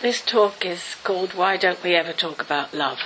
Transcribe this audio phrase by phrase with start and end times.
[0.00, 3.00] This talk is called Why Don't We Ever Talk About Love?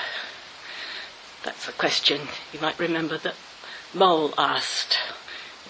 [1.43, 3.35] That's a question you might remember that
[3.95, 4.99] Mole asked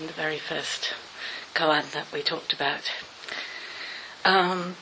[0.01, 0.95] in the very first
[1.55, 2.91] koan that we talked about.
[4.25, 4.75] Um,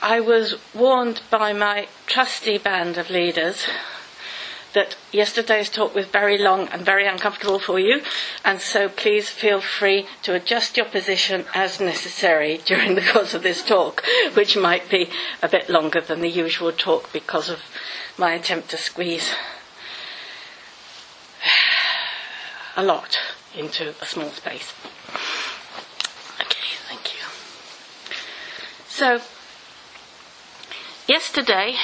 [0.00, 3.66] I was warned by my trusty band of leaders
[4.74, 8.02] that yesterday's talk was very long and very uncomfortable for you,
[8.44, 13.42] and so please feel free to adjust your position as necessary during the course of
[13.42, 15.08] this talk, which might be
[15.42, 17.60] a bit longer than the usual talk because of
[18.18, 19.32] my attempt to squeeze
[22.76, 23.18] a lot
[23.56, 24.72] into a small space.
[26.40, 27.20] Okay, thank you.
[28.88, 29.20] So,
[31.06, 31.76] yesterday,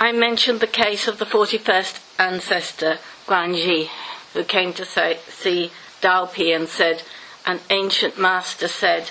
[0.00, 3.88] I mentioned the case of the 41st ancestor, Guanji,
[4.32, 7.02] who came to say, see Daopi and said,
[7.44, 9.10] An ancient master said,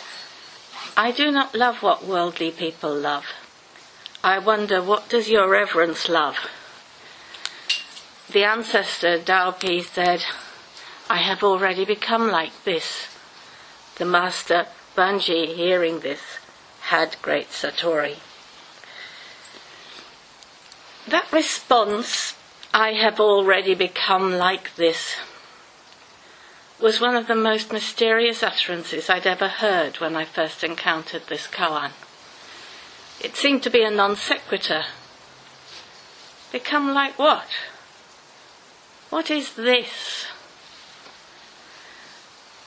[0.95, 3.25] I do not love what worldly people love.
[4.23, 6.37] I wonder, what does your reverence love?
[8.31, 10.23] The ancestor, Daopi, said,
[11.09, 13.07] I have already become like this.
[13.97, 16.21] The master, Banji, hearing this,
[16.81, 18.17] had great satori.
[21.07, 22.35] That response,
[22.73, 25.15] I have already become like this,
[26.81, 31.47] was one of the most mysterious utterances I'd ever heard when I first encountered this
[31.47, 31.91] koan.
[33.21, 34.83] It seemed to be a non sequitur.
[36.51, 37.47] Become like what?
[39.09, 40.27] What is this?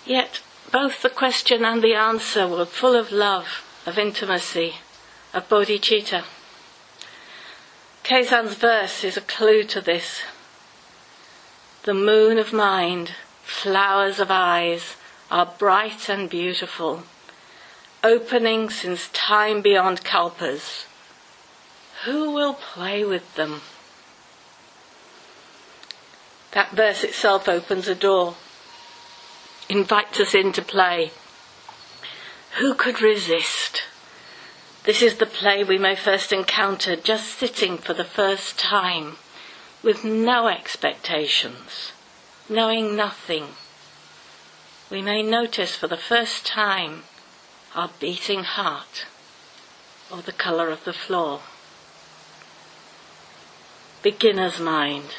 [0.07, 0.41] Yet
[0.73, 4.77] both the question and the answer were full of love, of intimacy,
[5.35, 6.25] of bodhicitta.
[8.05, 10.23] Keizan's verse is a clue to this.
[11.85, 14.97] The moon of mind, flowers of eyes,
[15.31, 17.05] are bright and beautiful,
[18.03, 20.87] opening since time beyond kalpas.
[22.05, 23.61] Who will play with them?
[26.53, 28.35] That verse itself opens a door,
[29.69, 31.13] invites us into play.
[32.59, 33.83] Who could resist?
[34.85, 39.17] This is the play we may first encounter just sitting for the first time,
[39.83, 41.93] with no expectations,
[42.49, 43.49] knowing nothing.
[44.91, 47.03] We may notice for the first time
[47.75, 49.05] our beating heart
[50.11, 51.41] or the colour of the floor.
[54.03, 55.11] Beginner's mind.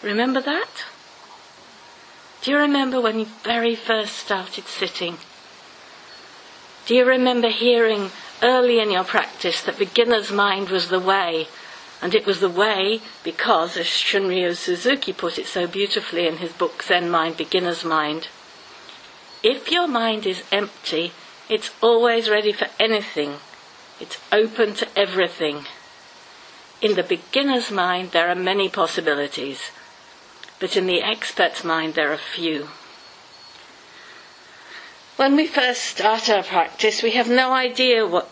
[0.00, 0.84] Remember that?
[2.40, 5.18] Do you remember when you very first started sitting?
[6.86, 8.10] Do you remember hearing
[8.42, 11.48] early in your practice that beginner's mind was the way?
[12.00, 16.52] And it was the way because, as Shunryu Suzuki put it so beautifully in his
[16.52, 18.28] book Zen Mind, Beginner's Mind,
[19.42, 21.12] if your mind is empty,
[21.48, 23.34] it's always ready for anything.
[23.98, 25.64] It's open to everything.
[26.80, 29.70] In the beginner's mind, there are many possibilities,
[30.60, 32.68] but in the expert's mind, there are few.
[35.16, 38.28] When we first start our practice, we have no idea what,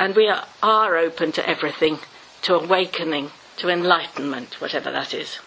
[0.00, 1.98] and we are, are open to everything,
[2.40, 5.40] to awakening, to enlightenment, whatever that is.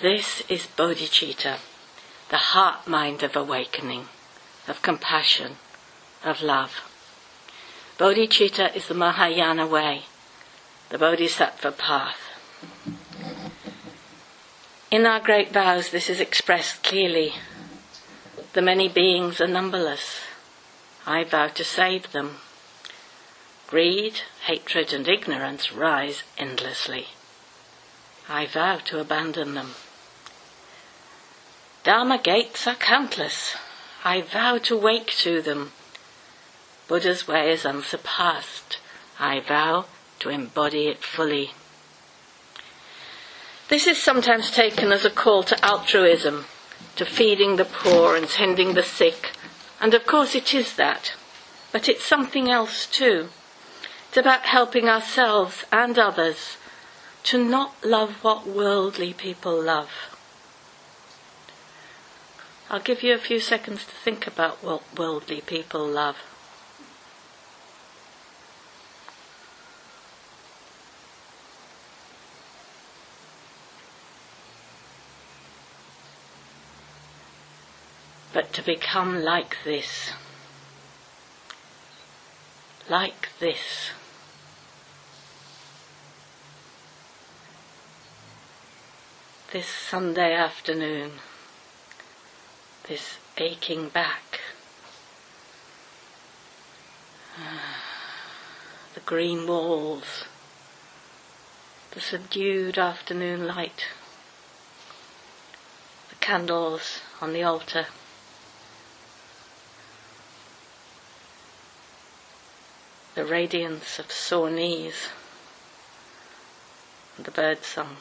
[0.00, 1.58] This is bodhicitta,
[2.30, 4.06] the heart mind of awakening,
[4.68, 5.56] of compassion,
[6.24, 6.88] of love.
[7.98, 10.02] Bodhicitta is the Mahayana way,
[10.90, 12.20] the Bodhisattva path.
[14.92, 17.34] In our great vows, this is expressed clearly
[18.52, 20.20] the many beings are numberless.
[21.06, 22.36] I vow to save them.
[23.66, 27.08] Greed, hatred, and ignorance rise endlessly.
[28.28, 29.70] I vow to abandon them.
[31.82, 33.56] Dharma gates are countless.
[34.04, 35.72] I vow to wake to them.
[36.88, 38.78] Buddha's way is unsurpassed.
[39.18, 39.86] I vow
[40.20, 41.52] to embody it fully.
[43.68, 46.44] This is sometimes taken as a call to altruism,
[46.96, 49.32] to feeding the poor and tending the sick.
[49.80, 51.14] And of course it is that.
[51.72, 53.28] But it's something else too.
[54.08, 56.58] It's about helping ourselves and others
[57.24, 59.90] to not love what worldly people love.
[62.68, 66.16] I'll give you a few seconds to think about what worldly people love.
[78.52, 80.12] To become like this.
[82.88, 83.90] Like this.
[89.52, 91.12] This Sunday afternoon,
[92.88, 94.40] this aching back,
[98.94, 100.24] The green walls,
[101.92, 103.86] the subdued afternoon light,
[106.10, 107.86] the candles on the altar.
[113.14, 115.10] The radiance of sore knees,
[117.18, 117.98] the bird song.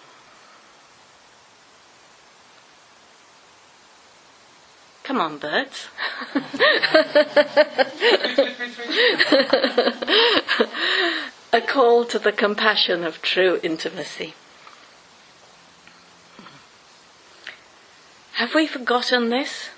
[5.04, 5.90] Come on, birds.
[11.54, 14.36] A call to the compassion of true intimacy.
[18.36, 19.72] Have we forgotten this?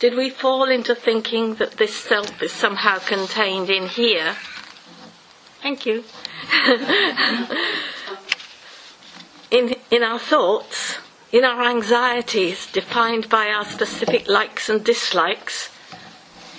[0.00, 4.36] Did we fall into thinking that this self is somehow contained in here?
[5.60, 6.04] Thank you.
[9.50, 10.96] in, in our thoughts,
[11.32, 15.68] in our anxieties, defined by our specific likes and dislikes,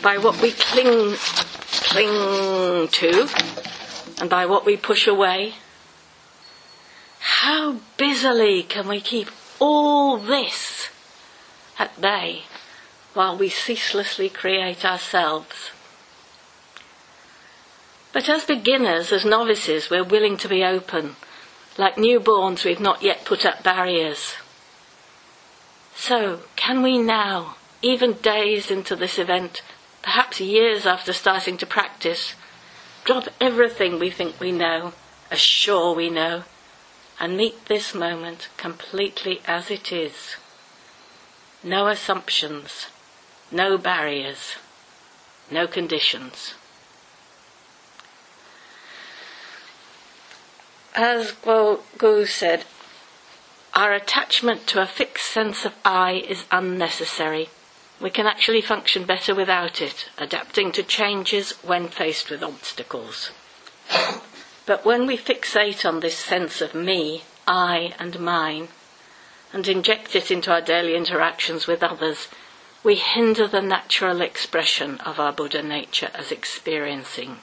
[0.04, 3.28] by what we cling, cling to,
[4.20, 5.56] and by what we push away.
[7.20, 9.30] How busily can we keep
[9.60, 10.90] all this
[11.80, 12.44] at bay
[13.14, 15.72] while we ceaselessly create ourselves?
[18.14, 21.16] But as beginners, as novices, we're willing to be open.
[21.78, 24.36] Like newborns, we've not yet put up barriers.
[25.96, 29.62] So, can we now, even days into this event,
[30.02, 32.36] perhaps years after starting to practice,
[33.06, 34.94] drop everything we think we know,
[35.30, 36.44] as sure we know,
[37.20, 40.36] and meet this moment completely as it is.
[41.64, 42.88] No assumptions,
[43.52, 44.56] no barriers,
[45.50, 46.56] no conditions.
[50.96, 52.66] As Guo Gu said,
[53.74, 57.50] our attachment to a fixed sense of I is unnecessary.
[58.02, 63.32] We can actually function better without it, adapting to changes when faced with obstacles.
[64.66, 68.70] But when we fixate on this sense of me, I, and mine,
[69.54, 72.28] and inject it into our daily interactions with others,
[72.84, 77.38] we hinder the natural expression of our Buddha nature as experiencing,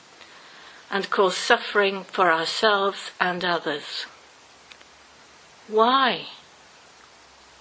[0.90, 4.06] and cause suffering for ourselves and others.
[5.68, 6.26] Why?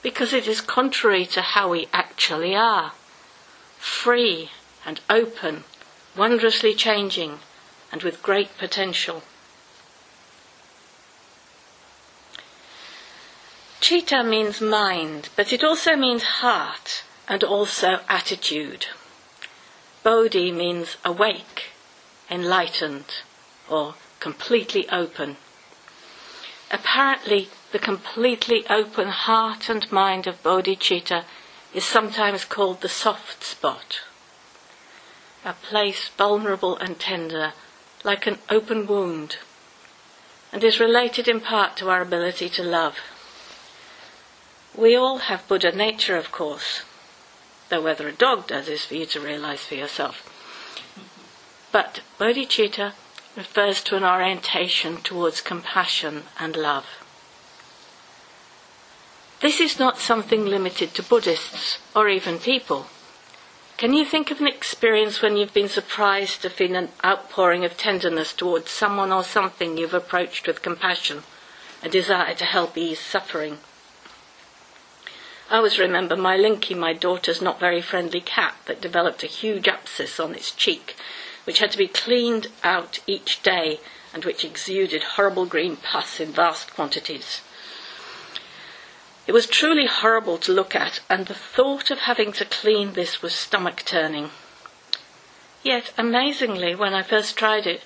[0.01, 2.93] Because it is contrary to how we actually are
[3.77, 4.49] free
[4.85, 5.63] and open,
[6.15, 7.39] wondrously changing,
[7.91, 9.21] and with great potential.
[13.81, 18.87] Citta means mind, but it also means heart and also attitude.
[20.03, 21.71] Bodhi means awake,
[22.29, 23.21] enlightened,
[23.69, 25.37] or completely open.
[26.71, 31.23] Apparently, the completely open heart and mind of bodhicitta
[31.73, 34.01] is sometimes called the soft spot,
[35.43, 37.53] a place vulnerable and tender,
[38.03, 39.37] like an open wound,
[40.51, 42.97] and is related in part to our ability to love.
[44.75, 46.83] We all have Buddha nature, of course,
[47.69, 50.33] though whether a dog does is for you to realize for yourself.
[51.71, 52.93] But bodhicitta
[53.35, 56.85] refers to an orientation towards compassion and love.
[59.39, 62.87] This is not something limited to Buddhists or even people.
[63.77, 67.77] Can you think of an experience when you've been surprised to feel an outpouring of
[67.77, 71.21] tenderness towards someone or something you've approached with compassion,
[71.83, 73.59] a desire to help ease suffering?
[75.49, 79.69] I always remember my Linky, my daughter's not very friendly cat, that developed a huge
[79.69, 80.97] abscess on its cheek,
[81.45, 83.79] which had to be cleaned out each day
[84.13, 87.41] and which exuded horrible green pus in vast quantities.
[89.25, 93.21] It was truly horrible to look at, and the thought of having to clean this
[93.21, 94.31] was stomach turning.
[95.63, 97.83] Yet, amazingly, when I first tried it,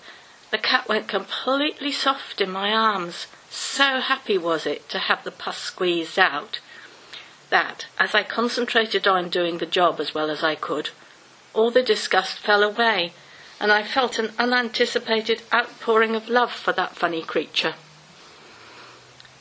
[0.50, 3.28] the cat went completely soft in my arms.
[3.52, 6.60] So happy was it to have the pus squeezed out
[7.52, 10.90] that, as I concentrated on doing the job as well as I could,
[11.54, 13.14] all the disgust fell away,
[13.60, 17.76] and I felt an unanticipated outpouring of love for that funny creature.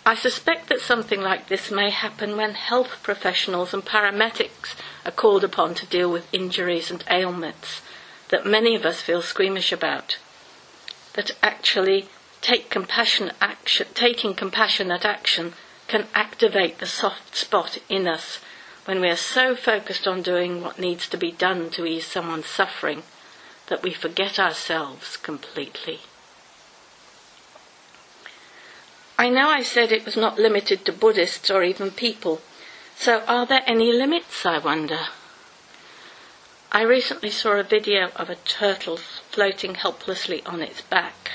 [0.05, 4.75] I suspect that something like this may happen when health professionals and paramedics
[5.05, 7.81] are called upon to deal with injuries and ailments
[8.31, 10.19] that many of us feel squeamish about.
[11.14, 12.09] That actually
[12.40, 15.52] take compassionate action, taking compassionate action
[15.90, 18.38] can activate the soft spot in us
[18.85, 22.47] when we are so focused on doing what needs to be done to ease someone's
[22.47, 23.02] suffering
[23.66, 25.99] that we forget ourselves completely.
[29.18, 32.40] I know I said it was not limited to Buddhists or even people,
[32.97, 35.09] so are there any limits, I wonder?
[36.70, 41.32] I recently saw a video of a turtle floating helplessly on its back.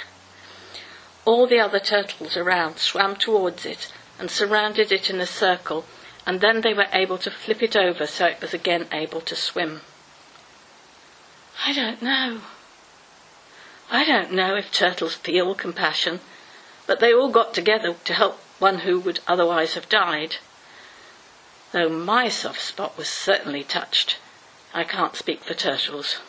[1.26, 5.86] All the other turtles around swam towards it and surrounded it in a circle,
[6.26, 9.36] and then they were able to flip it over so it was again able to
[9.36, 9.82] swim.
[11.66, 12.42] I don't know.
[13.92, 16.20] I don't know if turtles feel compassion,
[16.88, 20.38] but they all got together to help one who would otherwise have died.
[21.72, 24.18] Though my soft spot was certainly touched,
[24.74, 26.20] I can't speak for turtles.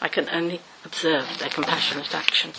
[0.00, 2.52] I can only observe their compassionate action.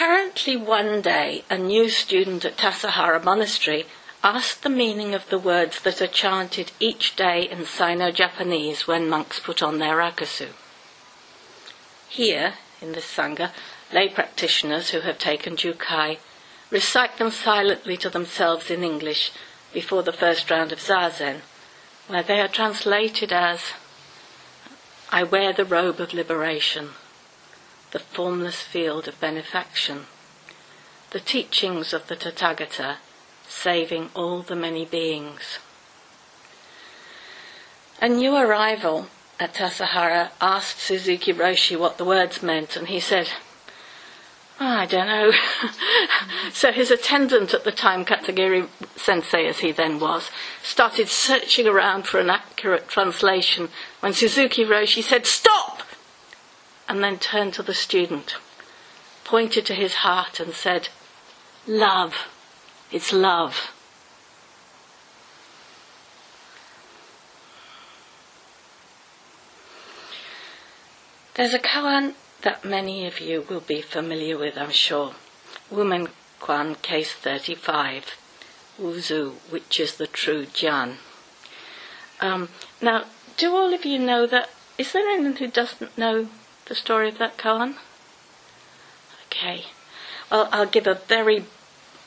[0.00, 3.84] Apparently, one day, a new student at Tassajara Monastery
[4.24, 9.10] asked the meaning of the words that are chanted each day in Sino Japanese when
[9.10, 10.52] monks put on their rakusu.
[12.08, 13.52] Here, in this Sangha,
[13.92, 16.16] lay practitioners who have taken Jukai
[16.70, 19.32] recite them silently to themselves in English
[19.74, 21.42] before the first round of Zazen,
[22.08, 23.74] where they are translated as
[25.12, 26.92] I wear the robe of liberation,
[27.92, 30.06] the formless field of benefaction,
[31.10, 32.96] the teachings of the Tathagata
[33.48, 35.58] saving all the many beings.
[38.00, 43.30] A new arrival at Tassajara asked Suzuki Roshi what the words meant, and he said,
[44.60, 45.32] oh, I don't know.
[46.52, 50.30] so his attendant at the time, Katagiri sensei as he then was,
[50.62, 53.70] started searching around for an accurate translation
[54.00, 55.79] when Suzuki Roshi said, Stop!
[56.90, 58.34] And then turned to the student,
[59.22, 60.88] pointed to his heart, and said,
[61.64, 62.26] Love.
[62.90, 63.70] It's love.
[71.36, 75.14] There's a koan that many of you will be familiar with, I'm sure.
[75.70, 76.08] Wumen
[76.40, 78.16] Kuan, case 35.
[78.80, 80.96] Wuzu, which is the true Jan.
[82.20, 82.48] Um,
[82.82, 83.04] now,
[83.36, 84.50] do all of you know that?
[84.76, 86.28] Is there anyone who doesn't know
[86.70, 87.74] the story of that koan?
[89.26, 89.64] Okay.
[90.30, 91.44] Well, I'll give a very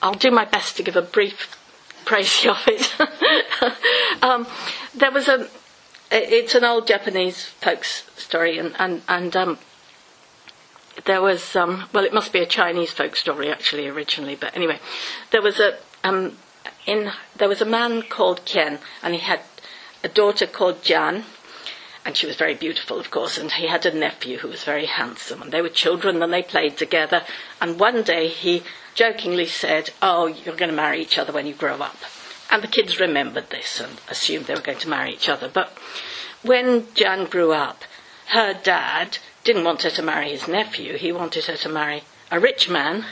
[0.02, 1.60] I'll do my best to give a brief
[2.06, 2.94] praise of it.
[4.24, 4.48] um,
[4.96, 5.50] there was a,
[6.12, 9.58] it's an old Japanese folk story, and and and um,
[11.04, 14.80] there was um, well, it must be a Chinese folk story actually originally, but anyway,
[15.32, 16.38] there was a um,
[16.86, 19.42] in there was a man called Ken, and he had
[20.06, 21.26] a daughter called Jan,
[22.06, 24.86] and she was very beautiful, of course, and he had a nephew who was very
[24.86, 27.24] handsome, and they were children, and they played together,
[27.62, 28.64] and one day he
[28.96, 31.98] jokingly said, Oh, you're going to marry each other when you grow up.
[32.52, 35.50] And the kids remembered this and assumed they were going to marry each other.
[35.50, 35.76] But
[36.44, 37.84] when Jan grew up,
[38.28, 42.40] her dad didn't want her to marry his nephew, he wanted her to marry a
[42.40, 43.06] rich man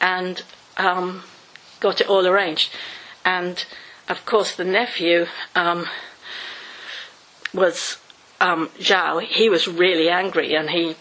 [0.00, 0.42] and
[0.76, 1.22] um,
[1.80, 2.70] got it all arranged.
[3.24, 3.64] And
[4.08, 5.86] of course, the nephew um,
[7.54, 7.98] was
[8.42, 9.22] um, Zhao.
[9.22, 10.96] He was really angry and he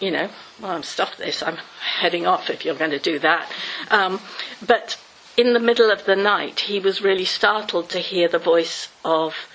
[0.00, 0.30] you know,
[0.60, 3.50] well, I'm stuff this, I'm heading off if you're going to do that.
[3.90, 4.20] Um,
[4.64, 5.00] but
[5.36, 9.48] in the middle of the night, he was really startled to hear the voice of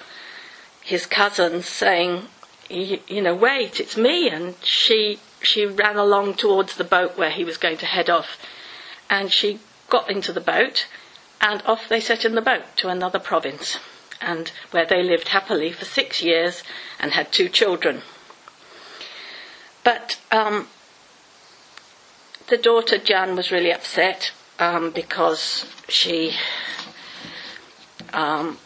[0.82, 2.24] his cousin saying,
[2.70, 4.30] you know, wait, it's me.
[4.30, 8.38] And she, she ran along towards the boat where he was going to head off.
[9.10, 9.60] And she
[9.90, 10.88] got into the boat,
[11.40, 13.78] and off they set in the boat to another province,
[14.24, 16.63] and where they lived happily for six years
[17.00, 18.01] and had two children.
[19.84, 20.68] But um,
[22.48, 26.34] the daughter Jan was really upset um, because she,
[28.13, 28.58] um,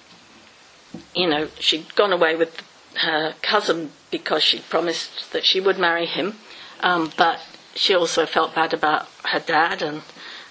[1.16, 2.62] you know, she'd gone away with
[3.02, 6.36] her cousin because she'd promised that she would marry him,
[6.82, 7.40] um, but
[7.76, 10.02] she also felt bad about her dad and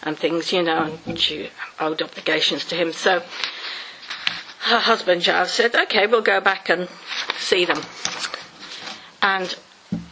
[0.02, 2.92] and things, you know, and she owed obligations to him.
[2.92, 3.24] So
[4.66, 6.88] her husband Zhao said, "Okay, we'll go back and
[7.38, 7.82] see them."
[9.22, 9.56] And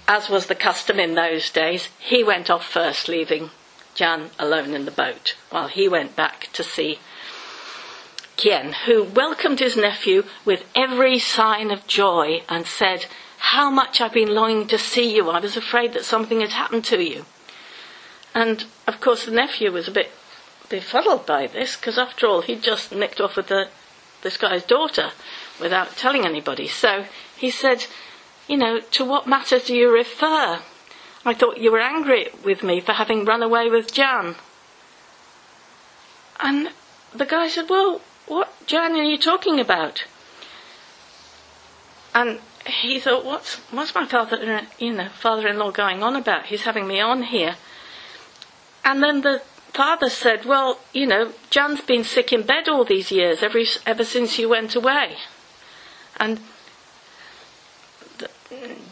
[0.07, 3.51] as was the custom in those days, he went off first, leaving
[3.95, 6.99] Jan alone in the boat, while he went back to see
[8.37, 13.07] Kien, who welcomed his nephew with every sign of joy and said,
[13.39, 15.31] How much I've been longing to see you.
[15.31, 17.25] I was afraid that something had happened to you.
[18.35, 20.11] And of course, the nephew was a bit
[20.69, 23.69] befuddled by this, because after all, he'd just nicked off with the,
[24.25, 25.13] this guy's daughter
[25.61, 26.67] without telling anybody.
[26.67, 27.05] So
[27.37, 27.87] he said,
[28.49, 30.61] you know, to what matter do you refer?
[31.25, 34.35] I thought you were angry with me for having run away with Jan.
[36.41, 36.71] And
[37.15, 40.05] the guy said, Well, what Jan are you talking about?
[42.15, 46.47] And he thought, What's what's my father you know, father in law going on about?
[46.47, 47.57] He's having me on here.
[48.85, 49.41] And then the
[49.75, 54.05] father said, Well, you know, Jan's been sick in bed all these years, ever, ever
[54.05, 55.17] since you went away.
[56.19, 56.41] And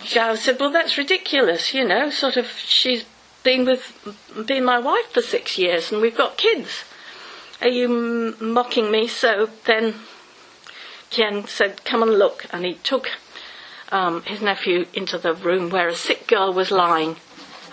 [0.01, 3.05] Zhao said, Well, that's ridiculous, you know, sort of, she's
[3.43, 6.85] been with, been my wife for six years and we've got kids.
[7.61, 9.07] Are you mocking me?
[9.07, 9.95] So then
[11.13, 12.47] Qian said, Come and look.
[12.51, 13.09] And he took
[13.93, 17.17] um, his nephew into the room where a sick girl was lying.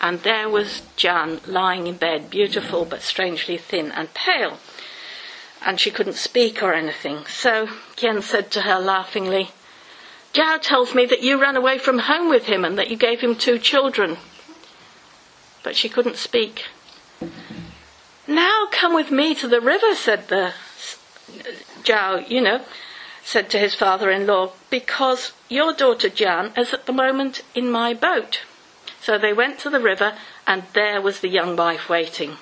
[0.02, 4.58] And there was Jan lying in bed, beautiful but strangely thin and pale.
[5.66, 7.26] And she couldn't speak or anything.
[7.26, 9.52] So Qian said to her laughingly,
[10.34, 13.20] Zhao tells me that you ran away from home with him and that you gave
[13.22, 14.18] him two children.
[15.64, 16.68] But she couldn't speak.
[18.28, 20.54] Now come with me to the river, said the
[21.84, 22.62] Zhao, you know,
[23.24, 28.42] said to his father-in-law, because your daughter Jan is at the moment in my boat.
[29.02, 32.38] So they went to the river and there was the young wife waiting.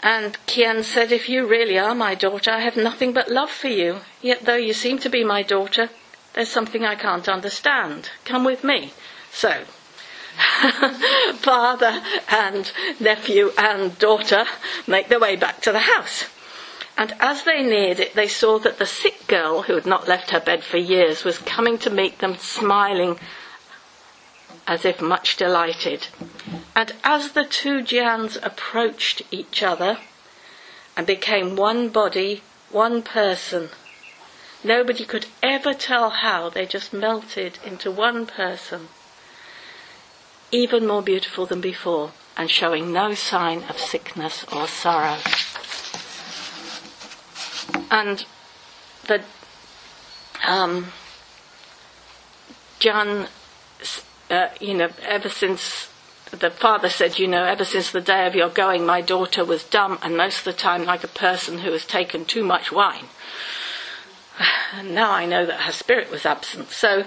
[0.00, 3.68] And Qian said, If you really are my daughter, I have nothing but love for
[3.68, 4.00] you.
[4.20, 5.90] Yet though you seem to be my daughter,
[6.34, 8.10] there's something I can't understand.
[8.24, 8.92] Come with me.
[9.30, 9.64] So
[11.34, 14.44] father and nephew and daughter
[14.86, 16.24] make their way back to the house.
[16.96, 20.30] And as they neared it, they saw that the sick girl, who had not left
[20.30, 23.18] her bed for years, was coming to meet them, smiling
[24.66, 26.08] as if much delighted.
[26.74, 29.98] And as the two Jians approached each other
[30.96, 33.70] and became one body, one person,
[34.64, 38.88] nobody could ever tell how they just melted into one person
[40.52, 45.16] even more beautiful than before and showing no sign of sickness or sorrow.
[47.90, 48.24] And
[49.06, 49.22] the
[50.46, 50.88] um,
[52.78, 53.28] John,
[54.32, 55.88] uh, you know, ever since
[56.30, 59.62] the father said, you know, ever since the day of your going, my daughter was
[59.62, 63.06] dumb and most of the time like a person who has taken too much wine.
[64.74, 66.70] And now I know that her spirit was absent.
[66.70, 67.04] So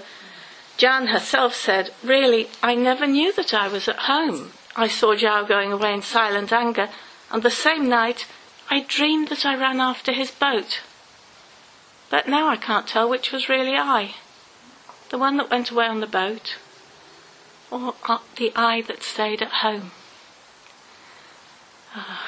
[0.77, 4.51] Jan herself said, Really, I never knew that I was at home.
[4.75, 6.89] I saw Zhao going away in silent anger,
[7.31, 8.27] and the same night
[8.69, 10.81] I dreamed that I ran after his boat.
[12.11, 14.13] But now I can't tell which was really I.
[15.09, 16.57] The one that went away on the boat,
[17.75, 19.91] or the I that stayed at home.
[21.95, 22.21] Oh.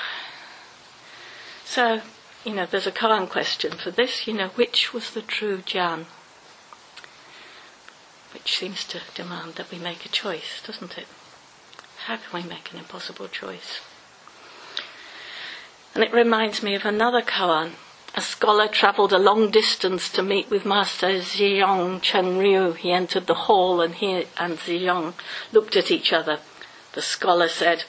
[1.66, 2.02] So,
[2.44, 6.06] you know, there's a koan question for this, you know, which was the true Jan?
[8.34, 11.08] which seems to demand that we make a choice, doesn't it?
[12.06, 13.82] How can we make an impossible choice?
[15.96, 17.72] And it reminds me of another koan.
[18.16, 22.76] A scholar travelled a long distance to meet with Master Ziyong Chengru.
[22.76, 25.14] He entered the hall and he and Ziyong
[25.52, 26.40] looked at each other.
[26.94, 27.84] The scholar said,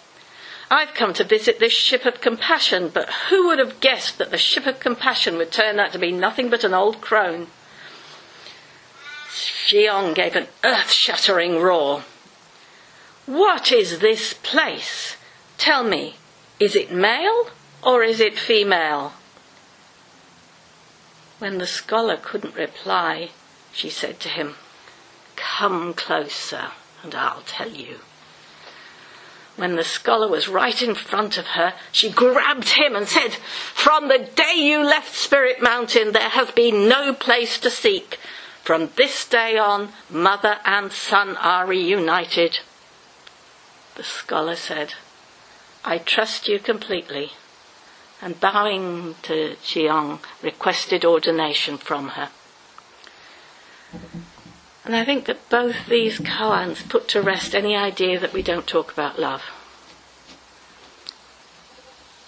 [0.70, 4.37] I've come to visit this ship of compassion, but who would have guessed that the
[4.37, 7.46] ship of compassion would turn out to be nothing but an old crone?
[9.31, 12.04] Ziyong gave an earth shattering roar.
[13.24, 15.16] What is this place?
[15.57, 16.16] Tell me,
[16.61, 17.48] is it male
[17.83, 19.14] or is it female?
[21.38, 23.31] When the scholar couldn't reply,
[23.72, 24.57] she said to him,
[25.37, 26.72] Come closer
[27.03, 27.98] and I'll tell you.
[29.57, 34.07] When the scholar was right in front of her, she grabbed him and said, From
[34.07, 38.18] the day you left Spirit Mountain, there has been no place to seek.
[38.62, 42.61] From this day on, mother and son are reunited.
[43.96, 44.94] The scholar said,
[45.85, 47.33] I trust you completely,
[48.20, 52.31] and bowing to Chiang, requested ordination from her.
[54.85, 58.66] And I think that both these koans put to rest any idea that we don't
[58.66, 59.42] talk about love.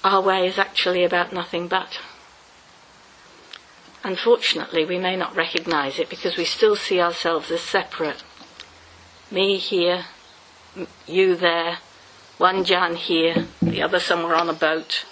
[0.04, 2.00] Our way is actually about nothing but.
[4.02, 8.22] Unfortunately, we may not recognize it because we still see ourselves as separate.
[9.30, 10.06] Me here,
[11.06, 11.78] you there,
[12.38, 15.04] one Jan here, the other somewhere on a boat.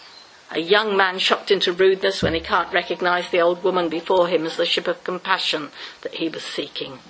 [0.50, 4.46] A young man shocked into rudeness when he can't recognize the old woman before him
[4.46, 7.00] as the ship of compassion that he was seeking.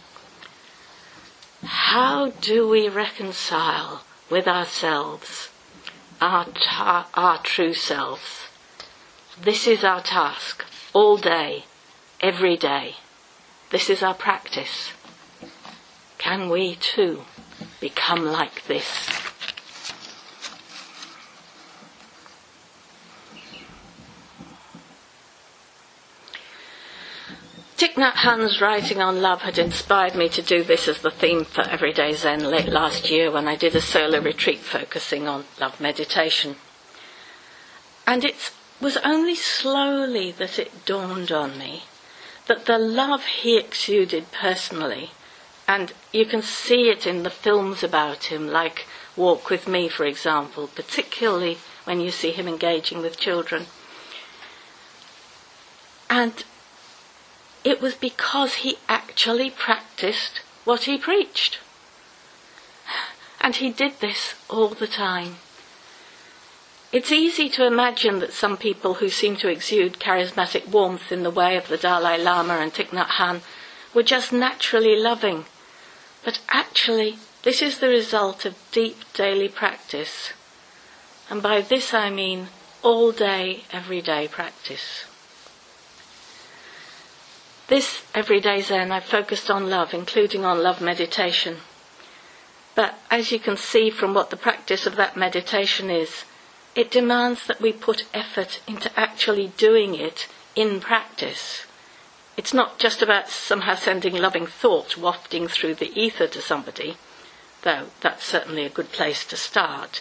[1.63, 5.51] How do we reconcile with ourselves,
[6.21, 8.49] our, ta- our true selves?
[9.41, 11.65] This is our task all day,
[12.21, 12.97] every day.
[13.71, 14.93] This is our practice.
[16.19, 17.23] Can we too
[17.81, 19.28] become like this?
[27.79, 31.45] Thich Nhat Hanh's writing on love had inspired me to do this as the theme
[31.45, 35.81] for Everyday Zen late last year when I did a solo retreat focusing on love
[35.81, 36.57] meditation.
[38.05, 41.85] And it was only slowly that it dawned on me
[42.49, 45.13] that the love he exuded personally,
[45.69, 50.05] and you can see it in the films about him, like Walk with Me, for
[50.05, 53.67] example, particularly when you see him engaging with children.
[56.11, 56.43] And
[57.69, 61.59] it was because he actually practiced what he preached.
[63.43, 65.37] And he did this all the time.
[66.91, 71.31] It's easy to imagine that some people who seem to exude charismatic warmth in the
[71.31, 73.43] way of the Dalai Lama and Thich Nhat Hanh
[73.93, 75.45] were just naturally loving.
[76.25, 80.33] But actually, this is the result of deep daily practice.
[81.29, 82.49] And by this I mean
[82.83, 85.08] all day, everyday practice.
[87.69, 91.59] This everyday Zen I've focused on love, including on love meditation.
[92.75, 96.25] But as you can see from what the practice of that meditation is,
[96.75, 101.67] it demands that we put effort into actually doing it in practice.
[102.39, 106.97] It's not just about somehow sending loving thought wafting through the ether to somebody,
[107.65, 110.01] though that's certainly a good place to start.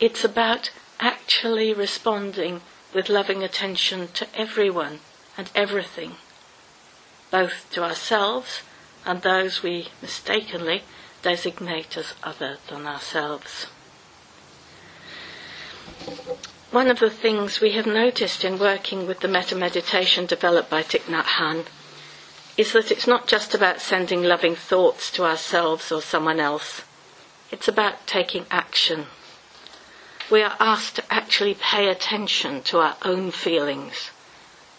[0.00, 2.62] It's about actually responding
[2.94, 5.00] with loving attention to everyone
[5.36, 6.12] and everything,
[7.34, 8.62] both to ourselves
[9.04, 10.84] and those we mistakenly
[11.20, 13.64] designate as other than ourselves.
[16.70, 20.84] One of the things we have noticed in working with the metta meditation developed by
[20.84, 21.66] Thich Nhat Hanh
[22.56, 26.82] is that it's not just about sending loving thoughts to ourselves or someone else.
[27.50, 29.06] It's about taking action.
[30.30, 34.10] We are asked to actually pay attention to our own feelings,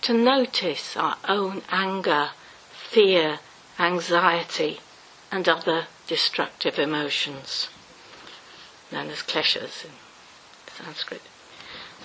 [0.03, 2.29] to notice our own anger,
[2.89, 3.39] fear,
[3.79, 4.79] anxiety,
[5.31, 7.67] and other destructive emotions,
[8.91, 9.91] known as kleshas in
[10.67, 11.21] Sanskrit.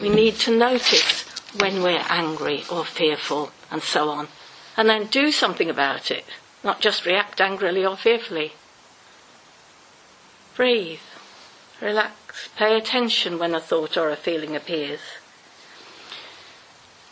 [0.00, 1.24] We need to notice
[1.58, 4.28] when we're angry or fearful and so on,
[4.76, 6.24] and then do something about it,
[6.64, 8.52] not just react angrily or fearfully.
[10.56, 11.00] Breathe,
[11.80, 15.00] relax, pay attention when a thought or a feeling appears.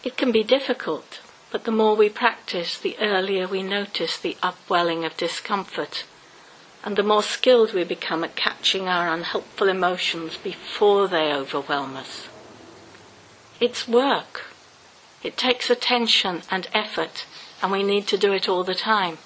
[0.03, 5.05] It can be difficult, but the more we practice, the earlier we notice the upwelling
[5.05, 6.05] of discomfort
[6.85, 12.29] and the more skilled we become at catching our unhelpful emotions before they overwhelm us.
[13.61, 14.45] It's work.
[15.23, 17.27] It takes attention and effort,
[17.61, 19.19] and we need to do it all the time.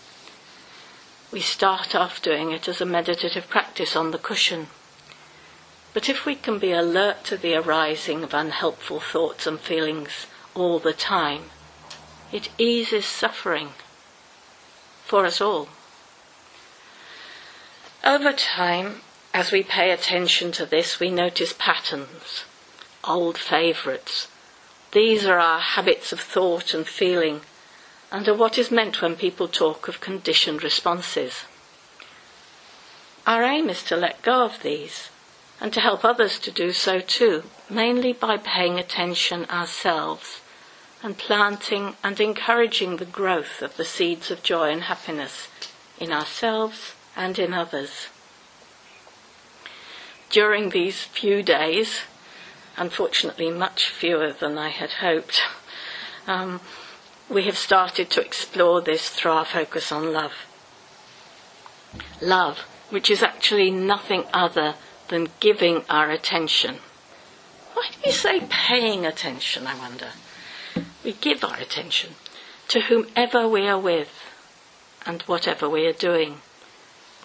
[1.30, 4.68] We start off doing it as a meditative practice on the cushion.
[5.92, 10.78] But if we can be alert to the arising of unhelpful thoughts and feelings all
[10.78, 11.50] the time,
[12.32, 13.68] it eases suffering
[15.04, 15.68] for us all.
[18.02, 19.02] Over time,
[19.34, 22.44] as we pay attention to this, we notice patterns,
[23.04, 24.28] old favourites.
[24.92, 27.42] These are our habits of thought and feeling,
[28.10, 31.44] and are what is meant when people talk of conditioned responses.
[33.26, 35.10] Our aim is to let go of these
[35.60, 40.41] and to help others to do so too, mainly by paying attention ourselves
[41.02, 45.48] and planting and encouraging the growth of the seeds of joy and happiness
[45.98, 48.08] in ourselves and in others.
[50.30, 52.02] During these few days,
[52.76, 55.42] unfortunately much fewer than I had hoped,
[56.26, 56.60] um,
[57.28, 60.32] we have started to explore this through our focus on love.
[62.20, 62.60] Love,
[62.90, 64.74] which is actually nothing other
[65.08, 66.76] than giving our attention.
[67.74, 70.08] Why do you say paying attention, I wonder?
[71.04, 72.14] We give our attention
[72.68, 74.24] to whomever we are with
[75.04, 76.40] and whatever we are doing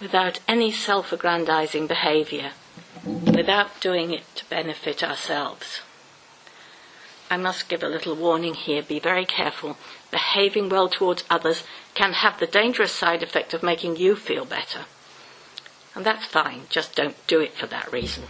[0.00, 2.52] without any self aggrandizing behavior,
[3.04, 5.80] without doing it to benefit ourselves.
[7.30, 9.76] I must give a little warning here be very careful.
[10.10, 11.62] Behaving well towards others
[11.94, 14.86] can have the dangerous side effect of making you feel better.
[15.94, 18.24] And that's fine, just don't do it for that reason.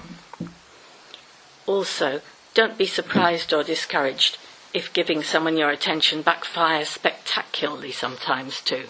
[1.66, 2.22] Also,
[2.54, 4.38] don't be surprised or discouraged
[4.74, 8.84] if giving someone your attention backfires spectacularly sometimes too.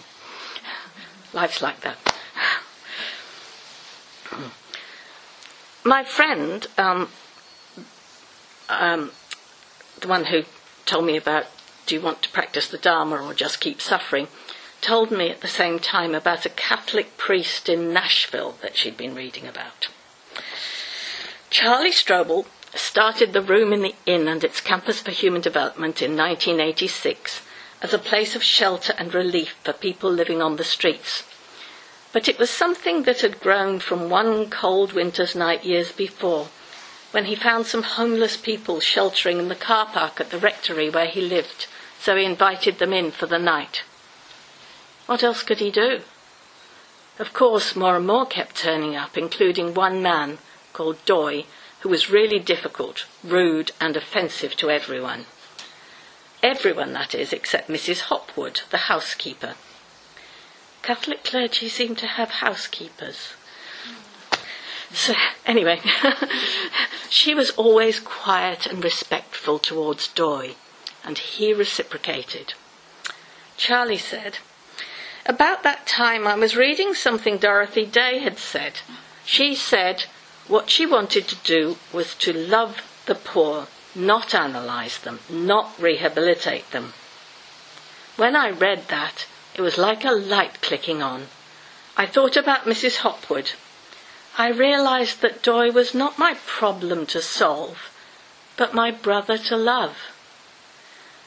[1.33, 1.97] Life's like that.
[5.83, 7.09] My friend, um,
[8.67, 9.11] um,
[10.01, 10.43] the one who
[10.85, 11.45] told me about
[11.89, 14.27] do you want to practice the Dharma or just keep suffering,
[14.79, 19.15] told me at the same time about a Catholic priest in Nashville that she'd been
[19.15, 19.87] reading about.
[21.49, 26.15] Charlie Strobel started the Room in the Inn and its Campus for Human Development in
[26.15, 27.41] 1986
[27.81, 31.23] as a place of shelter and relief for people living on the streets
[32.11, 36.47] but it was something that had grown from one cold winter's night years before,
[37.11, 41.07] when he found some homeless people sheltering in the car park at the rectory where
[41.07, 41.67] he lived,
[41.99, 43.83] so he invited them in for the night.
[45.05, 46.01] What else could he do?
[47.19, 50.37] Of course, more and more kept turning up, including one man
[50.73, 51.45] called Doy,
[51.81, 55.25] who was really difficult, rude, and offensive to everyone.
[56.43, 58.01] Everyone, that is, except Mrs.
[58.01, 59.55] Hopwood, the housekeeper.
[60.81, 63.33] Catholic clergy seem to have housekeepers.
[64.91, 65.13] So,
[65.45, 65.81] anyway,
[67.09, 70.55] she was always quiet and respectful towards Doy,
[71.03, 72.53] and he reciprocated.
[73.57, 74.39] Charlie said,
[75.25, 78.79] About that time I was reading something Dorothy Day had said.
[79.25, 80.05] She said
[80.49, 86.69] what she wanted to do was to love the poor not analyze them, not rehabilitate
[86.71, 86.93] them.
[88.17, 91.27] When I read that, it was like a light clicking on.
[91.97, 92.97] I thought about Mrs.
[92.97, 93.51] Hopwood.
[94.37, 97.91] I realized that Doy was not my problem to solve,
[98.57, 99.97] but my brother to love.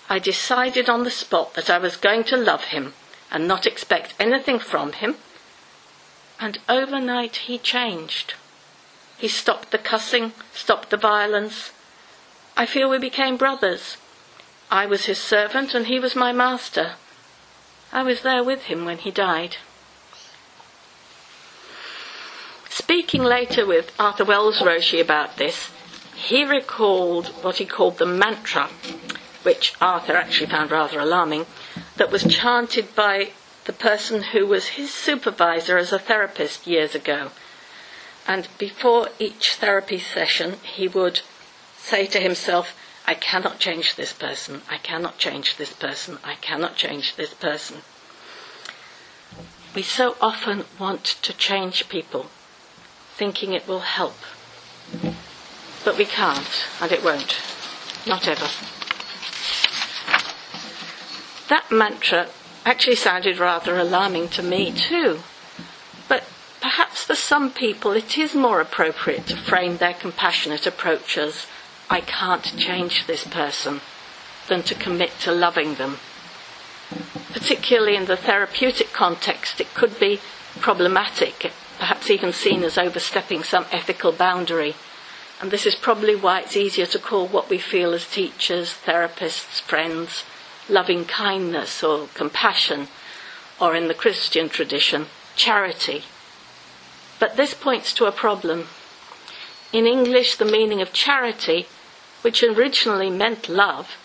[0.08, 2.94] I decided on the spot that I was going to love him
[3.30, 5.16] and not expect anything from him,
[6.38, 8.34] and overnight he changed.
[9.22, 11.70] He stopped the cussing, stopped the violence,
[12.56, 13.96] I feel we became brothers.
[14.68, 16.94] I was his servant and he was my master.
[17.92, 19.58] I was there with him when he died.
[22.68, 25.70] Speaking later with Arthur Wells Roshi about this,
[26.16, 28.70] he recalled what he called the mantra,
[29.44, 31.46] which Arthur actually found rather alarming,
[31.96, 33.30] that was chanted by
[33.66, 37.30] the person who was his supervisor as a therapist years ago.
[38.26, 41.20] And before each therapy session, he would
[41.76, 46.76] say to himself, I cannot change this person, I cannot change this person, I cannot
[46.76, 47.78] change this person.
[49.74, 52.26] We so often want to change people,
[53.14, 54.16] thinking it will help.
[55.84, 57.36] But we can't, and it won't.
[58.06, 58.48] Not ever.
[61.48, 62.28] That mantra
[62.64, 65.20] actually sounded rather alarming to me, too.
[67.32, 71.46] Some people it is more appropriate to frame their compassionate approach as
[71.88, 73.80] I can't change this person
[74.48, 75.96] than to commit to loving them.
[77.32, 80.20] Particularly in the therapeutic context, it could be
[80.60, 84.74] problematic, perhaps even seen as overstepping some ethical boundary.
[85.40, 89.62] And this is probably why it's easier to call what we feel as teachers, therapists,
[89.62, 90.24] friends,
[90.68, 92.88] loving kindness or compassion,
[93.58, 96.04] or in the Christian tradition, charity.
[97.22, 98.66] But this points to a problem.
[99.72, 101.68] In English, the meaning of charity
[102.22, 103.96] which originally meant love,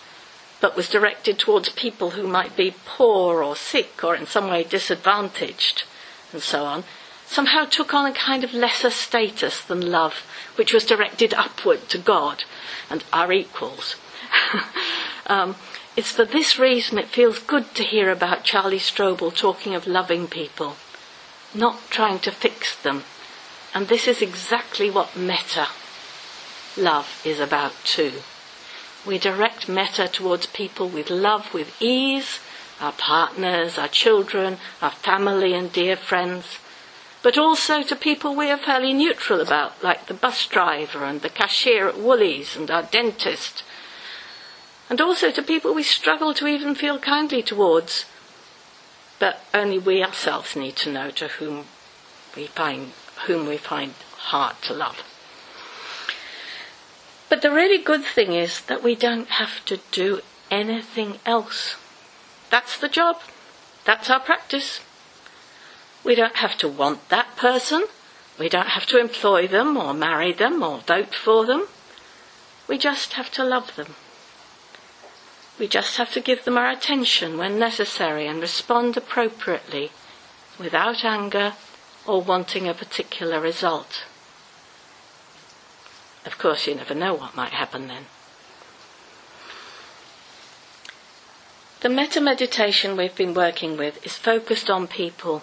[0.60, 4.62] but was directed towards people who might be poor or sick or in some way
[4.62, 5.82] disadvantaged,
[6.32, 6.84] and so on,
[7.26, 11.98] somehow took on a kind of lesser status than love, which was directed upward to
[11.98, 12.44] God
[12.88, 13.96] and our equals.
[15.26, 15.56] um,
[15.96, 20.28] it's for this reason it feels good to hear about Charlie Strobel talking of loving
[20.28, 20.76] people,
[21.54, 23.04] not trying to fix them.
[23.74, 25.68] And this is exactly what metta
[26.76, 28.12] love is about too.
[29.06, 32.40] We direct metta towards people with love, with ease,
[32.80, 36.58] our partners, our children, our family and dear friends,
[37.22, 41.28] but also to people we are fairly neutral about, like the bus driver and the
[41.28, 43.64] cashier at Woolies and our dentist,
[44.88, 48.04] and also to people we struggle to even feel kindly towards,
[49.18, 51.64] but only we ourselves need to know to whom
[52.36, 52.92] we find
[53.26, 55.02] whom we find hard to love.
[57.28, 61.76] But the really good thing is that we don't have to do anything else.
[62.50, 63.20] That's the job.
[63.84, 64.80] That's our practice.
[66.04, 67.84] We don't have to want that person.
[68.38, 71.66] We don't have to employ them or marry them or vote for them.
[72.68, 73.94] We just have to love them.
[75.58, 79.90] We just have to give them our attention when necessary and respond appropriately
[80.58, 81.54] without anger
[82.06, 84.04] or wanting a particular result.
[86.24, 88.06] Of course, you never know what might happen then.
[91.80, 95.42] The metta meditation we've been working with is focused on people,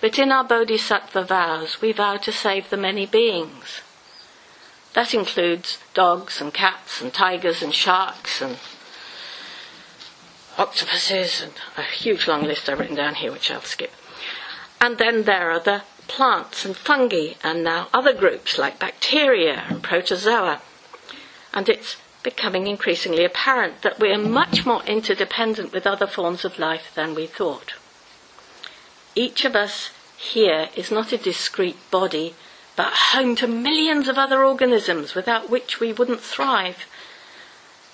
[0.00, 3.82] but in our Bodhisattva vows, we vow to save the many beings.
[4.94, 8.58] That includes dogs and cats and tigers and sharks and
[10.58, 13.92] octopuses and a huge long list I've written down here, which I'll skip.
[14.80, 19.82] And then there are the plants and fungi, and now other groups like bacteria and
[19.82, 20.60] protozoa.
[21.52, 26.58] And it's becoming increasingly apparent that we are much more interdependent with other forms of
[26.58, 27.74] life than we thought.
[29.14, 32.34] Each of us here is not a discrete body,
[32.74, 36.84] but home to millions of other organisms without which we wouldn't thrive.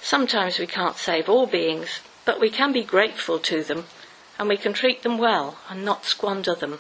[0.01, 3.85] Sometimes we can't save all beings, but we can be grateful to them
[4.39, 6.79] and we can treat them well and not squander them.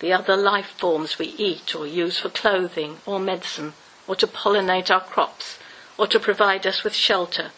[0.00, 3.74] The other life forms we eat or use for clothing or medicine,
[4.06, 5.58] or to pollinate our crops,
[5.96, 7.52] or to provide us with shelter.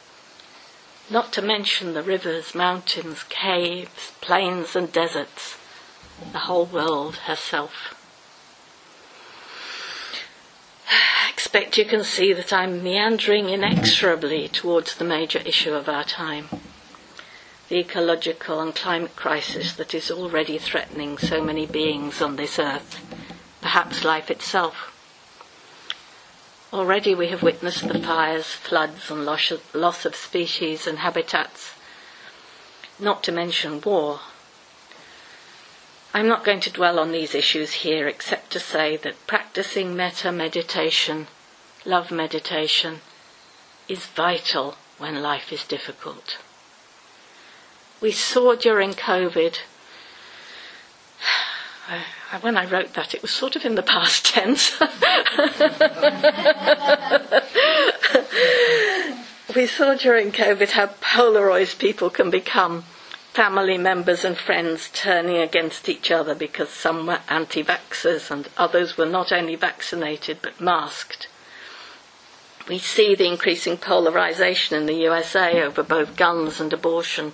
[1.11, 5.57] Not to mention the rivers, mountains, caves, plains, and deserts,
[6.33, 7.95] the whole world herself.
[10.91, 16.05] I expect you can see that I'm meandering inexorably towards the major issue of our
[16.05, 16.49] time
[17.69, 23.05] the ecological and climate crisis that is already threatening so many beings on this earth,
[23.61, 24.93] perhaps life itself.
[26.73, 31.73] Already we have witnessed the fires, floods, and loss of species and habitats,
[33.01, 34.21] not to mention war.
[36.15, 40.31] I'm not going to dwell on these issues here except to say that practicing metta
[40.31, 41.27] meditation,
[41.85, 43.01] love meditation,
[43.89, 46.39] is vital when life is difficult
[48.07, 49.59] we saw during COVID.
[52.41, 54.79] When I wrote that, it was sort of in the past tense.
[59.57, 62.85] we saw during COVID how polarized people can become.
[63.33, 68.97] Family members and friends turning against each other because some were anti vaxxers and others
[68.97, 71.27] were not only vaccinated but masked.
[72.69, 77.33] We see the increasing polarization in the USA over both guns and abortion.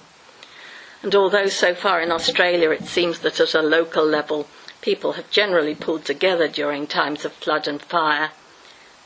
[1.02, 4.46] And although so far in Australia it seems that at a local level
[4.80, 8.30] people have generally pulled together during times of flood and fire,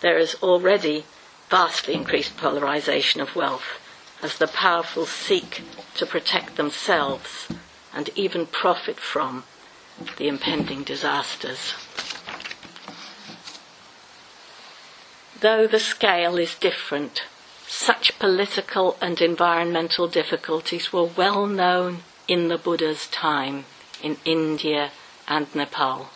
[0.00, 1.04] there is already
[1.48, 3.80] vastly increased polarisation of wealth
[4.22, 5.62] as the powerful seek
[5.94, 7.48] to protect themselves
[7.94, 9.44] and even profit from
[10.18, 11.74] the impending disasters.
[15.40, 17.22] Though the scale is different,
[17.68, 21.98] such political and environmental difficulties were well known
[22.28, 23.64] in the Buddha's time
[24.02, 24.90] in India
[25.28, 26.08] and Nepal.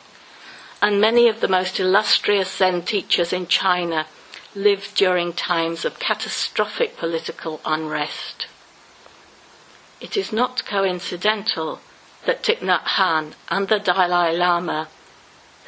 [0.82, 4.06] And many of the most illustrious Zen teachers in China
[4.54, 8.46] lived during times of catastrophic political unrest.
[10.00, 11.80] It is not coincidental
[12.26, 14.88] that Thich Nhat Hanh and the Dalai Lama,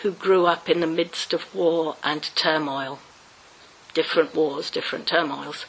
[0.03, 2.99] who grew up in the midst of war and turmoil,
[3.95, 5.67] different wars, different turmoils,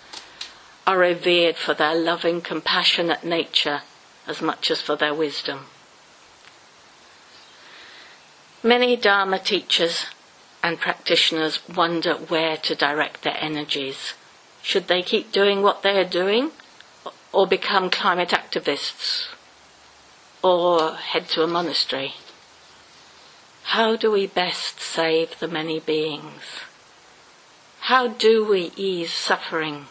[0.86, 3.82] are revered for their loving, compassionate nature
[4.28, 5.66] as much as for their wisdom.
[8.62, 10.06] Many Dharma teachers
[10.62, 14.14] and practitioners wonder where to direct their energies.
[14.62, 16.52] Should they keep doing what they are doing
[17.34, 19.28] or become climate activists
[20.42, 22.14] or head to a monastery?
[23.64, 26.62] How do we best save the many beings?
[27.88, 29.88] How do we ease suffering?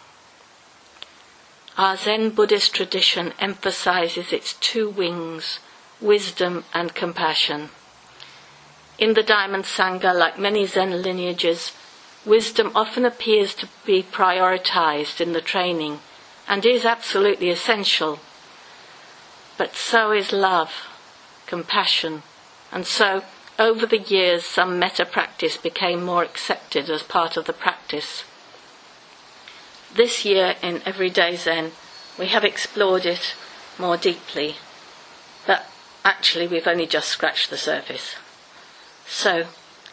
[1.77, 5.59] Our Zen Buddhist tradition emphasizes its two wings,
[6.01, 7.69] wisdom and compassion.
[8.97, 11.73] In the Diamond Sangha, like many Zen lineages,
[12.25, 16.01] wisdom often appears to be prioritized in the training
[16.49, 18.21] and is absolutely essential.
[19.59, 20.73] But so is love,
[21.47, 22.23] compassion,
[22.73, 23.23] and so
[23.59, 28.25] over the years, some metta practice became more accepted as part of the practice.
[29.95, 31.73] This year in Everyday Zen,
[32.19, 33.35] we have explored it
[33.79, 34.57] more deeply,
[35.47, 35.67] but
[36.05, 38.17] actually we've only just scratched the surface.
[39.07, 39.47] So,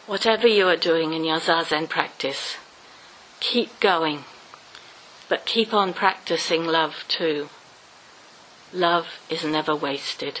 [0.06, 2.56] whatever you are doing in your Zazen practice,
[3.40, 4.24] keep going,
[5.28, 7.48] but keep on practicing love too.
[8.72, 10.40] Love is never wasted.